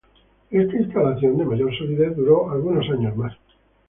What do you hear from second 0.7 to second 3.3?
instalación, de mayor solidez, duró algunos años